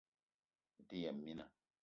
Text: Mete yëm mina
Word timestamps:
Mete 0.77 0.95
yëm 1.03 1.17
mina 1.23 1.45